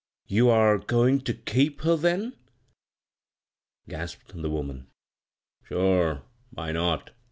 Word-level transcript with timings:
"You 0.35 0.49
are 0.49 0.79
goin* 0.79 1.19
ter 1.21 1.33
keep 1.33 1.81
her 1.81 1.95
then?". 1.95 2.33
gasped 3.87 4.29
the 4.35 4.49
woman. 4.49 4.87
"Sure! 5.63 6.23
Why 6.49 6.71
not? 6.71 7.11